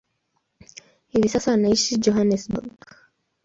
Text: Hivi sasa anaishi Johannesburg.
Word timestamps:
Hivi 1.07 1.29
sasa 1.29 1.53
anaishi 1.53 1.97
Johannesburg. 1.97 2.75